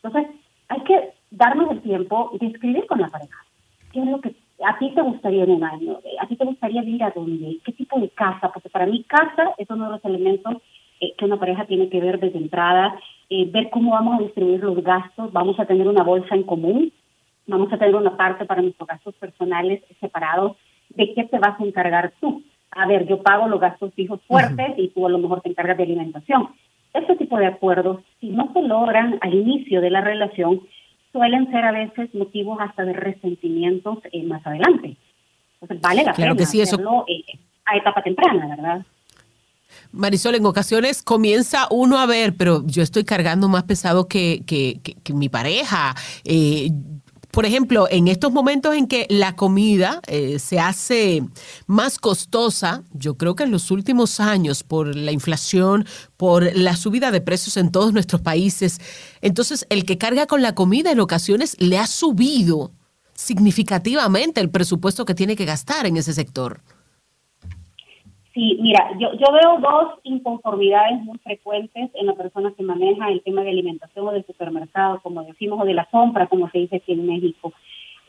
Entonces, 0.02 0.34
hay 0.68 0.80
que 0.80 1.12
darnos 1.30 1.70
el 1.70 1.82
tiempo 1.82 2.30
de 2.40 2.46
escribir 2.46 2.86
con 2.86 3.00
la 3.00 3.08
pareja. 3.08 3.44
¿Qué 3.92 4.00
es 4.00 4.06
lo 4.06 4.20
que 4.20 4.34
a 4.64 4.78
ti 4.78 4.92
te 4.94 5.02
gustaría 5.02 5.44
en 5.44 5.50
un 5.50 5.64
año? 5.64 5.98
¿A 6.20 6.26
ti 6.26 6.36
te 6.36 6.44
gustaría 6.44 6.82
vivir 6.82 7.02
a 7.02 7.10
dónde? 7.10 7.58
¿Qué 7.64 7.72
tipo 7.72 7.98
de 7.98 8.08
casa? 8.10 8.52
Porque 8.52 8.70
para 8.70 8.86
mí 8.86 9.04
casa 9.04 9.54
es 9.58 9.68
uno 9.70 9.86
de 9.86 9.90
los 9.92 10.04
elementos 10.04 10.56
eh, 11.00 11.14
que 11.16 11.24
una 11.24 11.38
pareja 11.38 11.66
tiene 11.66 11.88
que 11.88 12.00
ver 12.00 12.18
desde 12.20 12.38
entrada, 12.38 12.98
eh, 13.28 13.48
ver 13.50 13.70
cómo 13.70 13.92
vamos 13.92 14.18
a 14.18 14.22
distribuir 14.22 14.60
los 14.60 14.82
gastos, 14.82 15.32
vamos 15.32 15.58
a 15.58 15.66
tener 15.66 15.86
una 15.88 16.02
bolsa 16.02 16.34
en 16.34 16.44
común, 16.44 16.92
vamos 17.46 17.72
a 17.72 17.78
tener 17.78 17.94
una 17.94 18.16
parte 18.16 18.44
para 18.44 18.62
nuestros 18.62 18.88
gastos 18.88 19.14
personales 19.16 19.82
separados, 20.00 20.56
de 20.96 21.14
qué 21.14 21.24
te 21.24 21.38
vas 21.38 21.60
a 21.60 21.64
encargar 21.64 22.12
tú. 22.20 22.42
A 22.70 22.86
ver, 22.86 23.06
yo 23.06 23.22
pago 23.22 23.48
los 23.48 23.60
gastos 23.60 23.94
fijos 23.94 24.20
fuertes 24.26 24.74
y 24.76 24.88
tú 24.88 25.06
a 25.06 25.10
lo 25.10 25.18
mejor 25.18 25.40
te 25.40 25.48
encargas 25.48 25.76
de 25.76 25.84
alimentación 25.84 26.48
este 26.98 27.16
tipo 27.16 27.38
de 27.38 27.46
acuerdos, 27.46 28.00
si 28.20 28.30
no 28.30 28.52
se 28.52 28.62
logran 28.62 29.18
al 29.20 29.34
inicio 29.34 29.80
de 29.80 29.90
la 29.90 30.00
relación, 30.00 30.60
suelen 31.12 31.50
ser 31.50 31.64
a 31.64 31.72
veces 31.72 32.14
motivos 32.14 32.58
hasta 32.60 32.84
de 32.84 32.92
resentimientos 32.92 33.98
eh, 34.12 34.22
más 34.24 34.46
adelante. 34.46 34.96
Entonces, 35.60 35.80
vale 35.80 36.04
la 36.04 36.12
claro 36.12 36.34
pena 36.34 36.36
que 36.36 36.46
sí, 36.46 36.60
hacerlo 36.60 37.04
eh, 37.08 37.22
a 37.64 37.76
etapa 37.76 38.02
temprana, 38.02 38.48
¿verdad? 38.48 38.84
Marisol, 39.92 40.34
en 40.34 40.46
ocasiones 40.46 41.02
comienza 41.02 41.66
uno 41.70 41.98
a 41.98 42.06
ver, 42.06 42.34
pero 42.36 42.62
yo 42.66 42.82
estoy 42.82 43.04
cargando 43.04 43.48
más 43.48 43.64
pesado 43.64 44.08
que, 44.08 44.42
que, 44.46 44.80
que, 44.82 45.12
mi 45.12 45.28
pareja. 45.28 45.94
Eh, 46.24 46.70
por 47.36 47.44
ejemplo, 47.44 47.86
en 47.90 48.08
estos 48.08 48.32
momentos 48.32 48.74
en 48.74 48.86
que 48.86 49.06
la 49.10 49.36
comida 49.36 50.00
eh, 50.06 50.38
se 50.38 50.58
hace 50.58 51.22
más 51.66 51.98
costosa, 51.98 52.82
yo 52.94 53.18
creo 53.18 53.36
que 53.36 53.42
en 53.42 53.50
los 53.50 53.70
últimos 53.70 54.20
años, 54.20 54.62
por 54.62 54.96
la 54.96 55.12
inflación, 55.12 55.84
por 56.16 56.56
la 56.56 56.76
subida 56.76 57.10
de 57.10 57.20
precios 57.20 57.58
en 57.58 57.70
todos 57.70 57.92
nuestros 57.92 58.22
países, 58.22 58.80
entonces 59.20 59.66
el 59.68 59.84
que 59.84 59.98
carga 59.98 60.26
con 60.26 60.40
la 60.40 60.54
comida 60.54 60.90
en 60.90 60.98
ocasiones 60.98 61.56
le 61.58 61.76
ha 61.76 61.86
subido 61.86 62.72
significativamente 63.12 64.40
el 64.40 64.48
presupuesto 64.48 65.04
que 65.04 65.14
tiene 65.14 65.36
que 65.36 65.44
gastar 65.44 65.84
en 65.84 65.98
ese 65.98 66.14
sector. 66.14 66.62
Sí, 68.36 68.58
mira, 68.60 68.90
yo, 68.98 69.14
yo 69.14 69.32
veo 69.32 69.58
dos 69.60 69.98
inconformidades 70.02 71.02
muy 71.04 71.16
frecuentes 71.20 71.90
en 71.94 72.04
la 72.04 72.12
persona 72.12 72.52
que 72.54 72.62
maneja 72.62 73.08
el 73.08 73.22
tema 73.22 73.40
de 73.40 73.48
alimentación 73.48 74.06
o 74.06 74.12
del 74.12 74.26
supermercado, 74.26 75.00
como 75.02 75.22
decimos, 75.22 75.58
o 75.58 75.64
de 75.64 75.72
la 75.72 75.86
compra, 75.86 76.26
como 76.26 76.50
se 76.50 76.58
dice 76.58 76.76
aquí 76.76 76.92
en 76.92 77.06
México. 77.06 77.54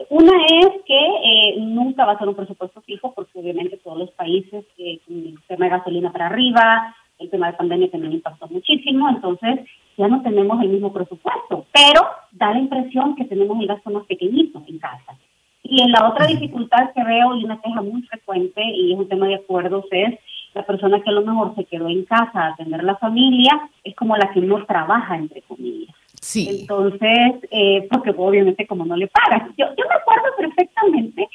Una 0.10 0.34
es 0.48 0.84
que 0.86 1.00
eh, 1.00 1.56
nunca 1.60 2.04
va 2.04 2.12
a 2.12 2.20
ser 2.20 2.28
un 2.28 2.36
presupuesto 2.36 2.82
fijo, 2.82 3.14
porque 3.14 3.40
obviamente 3.40 3.78
todos 3.78 3.98
los 3.98 4.12
países, 4.12 4.66
eh, 4.78 5.00
el 5.10 5.40
tema 5.48 5.68
de 5.68 5.72
gasolina 5.72 6.12
para 6.12 6.26
arriba, 6.26 6.94
el 7.20 7.30
tema 7.30 7.48
de 7.48 7.58
pandemia 7.58 7.90
también 7.90 8.12
impactó 8.12 8.50
muchísimo, 8.50 9.08
entonces 9.08 9.62
ya 9.96 10.10
no 10.10 10.22
tenemos 10.24 10.62
el 10.62 10.68
mismo 10.68 10.92
presupuesto, 10.92 11.68
pero 11.72 12.02
da 12.34 12.52
la 12.52 12.60
impresión 12.60 13.16
que 13.16 13.24
tenemos 13.24 13.58
el 13.62 13.68
gasto 13.68 13.92
más 13.92 14.06
pequeñito 14.08 14.62
en 14.68 14.78
casa. 14.78 15.18
Y 15.64 15.82
en 15.82 15.92
la 15.92 16.08
otra 16.08 16.28
dificultad 16.28 16.92
que 16.96 17.04
veo 17.04 17.36
y 17.36 17.44
una 17.44 17.62
queja 17.62 17.82
muy 17.82 18.02
frecuente, 18.04 18.62
y 18.64 18.94
es 18.94 19.00
un 19.00 19.10
tema 19.10 19.28
de 19.28 19.36
acuerdos, 19.36 19.86
es 19.92 20.18
la 20.54 20.64
persona 20.64 21.02
que 21.02 21.10
a 21.10 21.14
lo 21.14 21.22
mejor 21.22 21.56
se 21.56 21.66
quedó 21.66 21.88
en 21.88 22.06
casa 22.06 22.32
a 22.34 22.48
atender 22.54 22.84
la 22.84 22.96
familia, 22.96 23.70
es 23.84 23.96
como 23.96 24.16
la 24.16 24.32
que 24.32 24.42
no 24.42 24.66
trabaja, 24.66 25.18
entre 25.18 25.42
comillas. 25.42 25.94
Sí. 26.22 26.62
Entonces, 26.62 27.36
eh, 27.52 27.88
porque 27.92 28.14
obviamente 28.18 28.66
como 28.66 28.86
no 28.86 28.96
le 28.96 29.08
pagan. 29.08 29.54
Yo, 29.58 29.68
yo 29.78 29.86
me 29.88 29.96
acuerdo 29.96 30.36
perfectamente 30.38 31.28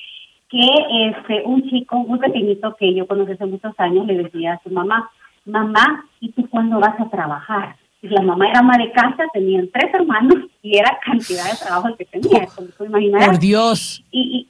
que 0.48 0.68
este 1.08 1.42
un 1.46 1.62
chico 1.70 1.96
muy 2.00 2.18
pequeñito 2.18 2.76
que 2.76 2.92
yo 2.94 3.06
conocí 3.06 3.32
hace 3.32 3.46
muchos 3.46 3.72
años 3.78 4.06
le 4.06 4.22
decía 4.24 4.54
a 4.54 4.62
su 4.62 4.70
mamá, 4.70 5.10
mamá, 5.46 6.04
¿y 6.20 6.30
tú 6.32 6.48
cuándo 6.50 6.78
vas 6.78 6.98
a 7.00 7.08
trabajar? 7.08 7.76
La 8.08 8.22
mamá 8.22 8.48
era 8.48 8.60
ama 8.60 8.76
de 8.78 8.90
casa, 8.90 9.24
tenían 9.32 9.68
tres 9.72 9.94
hermanos 9.94 10.50
y 10.62 10.76
era 10.76 10.98
cantidad 11.04 11.50
de 11.50 11.64
trabajo 11.64 11.96
que 11.96 12.04
tenía, 12.04 12.46
como 12.54 12.68
tú 12.68 12.84
imaginarás. 12.84 13.28
Por 13.28 13.38
Dios. 13.38 14.04
Y, 14.10 14.48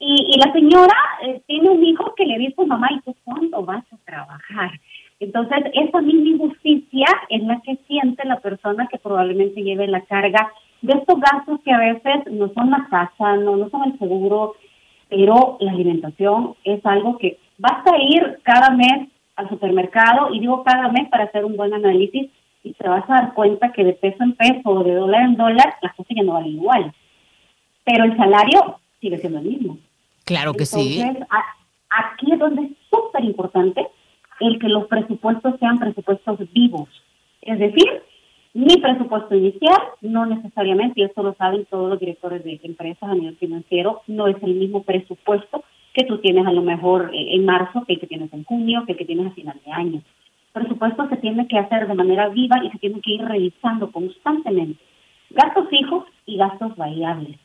y, 0.00 0.34
y, 0.34 0.38
la 0.38 0.52
señora 0.52 0.94
eh, 1.22 1.40
tiene 1.46 1.70
un 1.70 1.84
hijo 1.84 2.14
que 2.16 2.26
le 2.26 2.38
dijo, 2.38 2.66
mamá, 2.66 2.88
¿y 2.92 3.00
tú 3.00 3.14
cuándo 3.24 3.62
vas 3.64 3.84
a 3.92 3.96
trabajar? 4.04 4.72
Entonces, 5.20 5.58
esa 5.74 6.00
misma 6.00 6.28
injusticia 6.28 7.06
es 7.28 7.42
la 7.42 7.60
que 7.60 7.76
siente 7.88 8.26
la 8.26 8.40
persona 8.40 8.88
que 8.88 8.98
probablemente 8.98 9.62
lleve 9.62 9.86
la 9.88 10.02
carga 10.02 10.52
de 10.82 10.92
estos 10.92 11.20
gastos 11.20 11.60
que 11.64 11.72
a 11.72 11.78
veces 11.78 12.32
no 12.32 12.52
son 12.52 12.70
la 12.70 12.86
casa, 12.88 13.36
no, 13.36 13.56
no 13.56 13.68
son 13.70 13.92
el 13.92 13.98
seguro, 13.98 14.54
pero 15.08 15.56
la 15.60 15.72
alimentación 15.72 16.54
es 16.64 16.84
algo 16.86 17.18
que 17.18 17.38
basta 17.58 17.96
ir 17.98 18.38
cada 18.42 18.70
mes 18.70 19.08
al 19.34 19.48
supermercado, 19.48 20.34
y 20.34 20.40
digo 20.40 20.64
cada 20.64 20.88
mes 20.88 21.08
para 21.08 21.24
hacer 21.24 21.44
un 21.44 21.56
buen 21.56 21.72
análisis, 21.72 22.30
y 22.62 22.72
te 22.74 22.88
vas 22.88 23.08
a 23.08 23.14
dar 23.14 23.34
cuenta 23.34 23.72
que 23.72 23.84
de 23.84 23.92
peso 23.92 24.22
en 24.22 24.34
peso 24.34 24.70
o 24.70 24.84
de 24.84 24.94
dólar 24.94 25.22
en 25.22 25.36
dólar 25.36 25.74
las 25.82 25.94
cosas 25.94 26.16
ya 26.16 26.22
no 26.22 26.34
valen 26.34 26.52
igual. 26.52 26.92
Pero 27.84 28.04
el 28.04 28.16
salario 28.16 28.78
sigue 29.00 29.18
siendo 29.18 29.38
el 29.38 29.46
mismo. 29.46 29.78
Claro 30.24 30.52
que 30.52 30.66
sí. 30.66 31.02
aquí 31.90 32.32
es 32.32 32.38
donde 32.38 32.62
es 32.62 32.70
súper 32.90 33.24
importante 33.24 33.86
el 34.40 34.58
que 34.58 34.68
los 34.68 34.86
presupuestos 34.86 35.54
sean 35.58 35.78
presupuestos 35.78 36.38
vivos. 36.52 36.88
Es 37.42 37.58
decir, 37.58 38.02
Mi 38.54 38.76
presupuesto 38.78 39.36
inicial, 39.36 39.78
no 40.00 40.26
necesariamente, 40.26 41.00
y 41.00 41.04
esto 41.04 41.22
lo 41.22 41.34
saben 41.34 41.66
todos 41.66 41.90
los 41.90 42.00
directores 42.00 42.42
de 42.42 42.58
empresas 42.64 43.08
a 43.08 43.14
nivel 43.14 43.36
financiero, 43.36 44.02
no 44.06 44.26
es 44.26 44.36
el 44.42 44.54
mismo 44.54 44.82
presupuesto 44.82 45.62
que 45.92 46.04
tú 46.04 46.18
tienes 46.18 46.46
a 46.46 46.52
lo 46.52 46.62
mejor 46.62 47.10
eh, 47.14 47.34
en 47.34 47.44
marzo 47.44 47.84
que 47.86 47.92
el 47.92 48.00
que 48.00 48.06
tienes 48.06 48.32
en 48.32 48.44
junio, 48.44 48.84
que 48.86 48.92
el 48.92 48.98
que 48.98 49.04
tienes 49.04 49.26
a 49.26 49.30
final 49.30 49.60
de 49.64 49.72
año. 49.72 50.02
El 50.54 50.62
presupuesto 50.62 51.08
se 51.08 51.16
tiene 51.18 51.46
que 51.46 51.58
hacer 51.58 51.86
de 51.86 51.94
manera 51.94 52.28
viva 52.28 52.62
y 52.64 52.70
se 52.70 52.78
tiene 52.78 53.00
que 53.00 53.12
ir 53.12 53.22
revisando 53.22 53.90
constantemente. 53.92 54.82
Gastos 55.30 55.68
fijos 55.68 56.04
y 56.26 56.36
gastos 56.36 56.76
variables. 56.76 57.38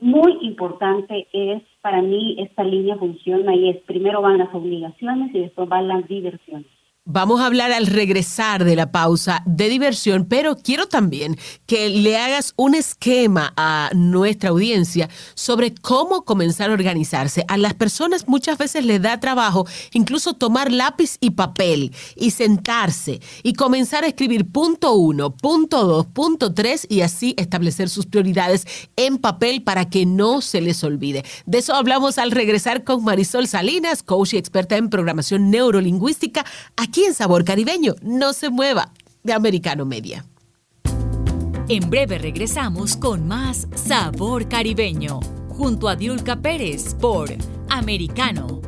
Muy 0.00 0.38
importante 0.42 1.26
es, 1.32 1.62
para 1.80 2.02
mí, 2.02 2.36
esta 2.38 2.62
línea 2.62 2.96
funciona 2.96 3.54
y 3.54 3.70
es, 3.70 3.78
primero 3.78 4.20
van 4.20 4.38
las 4.38 4.54
obligaciones 4.54 5.34
y 5.34 5.40
después 5.40 5.68
van 5.68 5.88
las 5.88 6.06
diversiones. 6.06 6.75
Vamos 7.08 7.40
a 7.40 7.46
hablar 7.46 7.70
al 7.70 7.86
regresar 7.86 8.64
de 8.64 8.74
la 8.74 8.90
pausa 8.90 9.44
de 9.46 9.68
diversión, 9.68 10.26
pero 10.28 10.56
quiero 10.56 10.88
también 10.88 11.38
que 11.64 11.88
le 11.88 12.18
hagas 12.18 12.52
un 12.56 12.74
esquema 12.74 13.52
a 13.56 13.90
nuestra 13.94 14.50
audiencia 14.50 15.08
sobre 15.36 15.72
cómo 15.72 16.24
comenzar 16.24 16.68
a 16.68 16.72
organizarse. 16.72 17.44
A 17.46 17.58
las 17.58 17.74
personas 17.74 18.26
muchas 18.26 18.58
veces 18.58 18.84
les 18.84 19.00
da 19.00 19.20
trabajo 19.20 19.68
incluso 19.92 20.32
tomar 20.32 20.72
lápiz 20.72 21.16
y 21.20 21.30
papel 21.30 21.94
y 22.16 22.32
sentarse 22.32 23.20
y 23.44 23.52
comenzar 23.52 24.02
a 24.02 24.08
escribir 24.08 24.50
punto 24.50 24.94
uno, 24.94 25.30
punto 25.30 25.84
dos, 25.84 26.06
punto 26.06 26.54
tres 26.54 26.88
y 26.90 27.02
así 27.02 27.36
establecer 27.38 27.88
sus 27.88 28.06
prioridades 28.06 28.66
en 28.96 29.18
papel 29.18 29.62
para 29.62 29.88
que 29.88 30.06
no 30.06 30.40
se 30.40 30.60
les 30.60 30.82
olvide. 30.82 31.24
De 31.44 31.58
eso 31.58 31.72
hablamos 31.72 32.18
al 32.18 32.32
regresar 32.32 32.82
con 32.82 33.04
Marisol 33.04 33.46
Salinas, 33.46 34.02
coach 34.02 34.34
y 34.34 34.38
experta 34.38 34.76
en 34.76 34.90
programación 34.90 35.52
neurolingüística. 35.52 36.44
Aquí 36.76 36.95
aquí 36.96 37.12
Sabor 37.12 37.44
Caribeño. 37.44 37.94
No 38.00 38.32
se 38.32 38.48
mueva 38.48 38.90
de 39.22 39.34
Americano 39.34 39.84
Media. 39.84 40.24
En 41.68 41.90
breve 41.90 42.16
regresamos 42.16 42.96
con 42.96 43.28
más 43.28 43.68
Sabor 43.74 44.48
Caribeño 44.48 45.20
junto 45.50 45.88
a 45.88 45.96
Diulca 45.96 46.36
Pérez 46.36 46.94
por 46.94 47.28
Americano 47.68 48.62